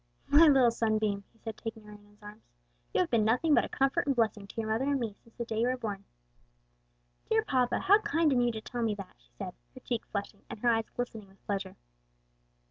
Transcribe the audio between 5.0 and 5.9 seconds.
since the day you were